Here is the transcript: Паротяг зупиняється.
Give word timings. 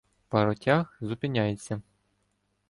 Паротяг 0.29 0.95
зупиняється. 1.01 1.81